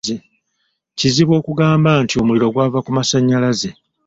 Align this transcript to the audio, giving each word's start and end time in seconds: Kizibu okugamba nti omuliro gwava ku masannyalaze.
Kizibu 0.97 1.33
okugamba 1.39 1.89
nti 2.03 2.13
omuliro 2.21 2.47
gwava 2.53 2.79
ku 2.85 2.89
masannyalaze. 2.97 3.69